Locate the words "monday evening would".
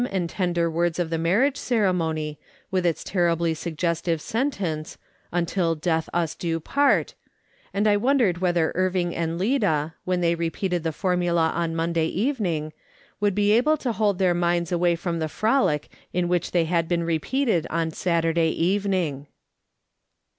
11.75-13.35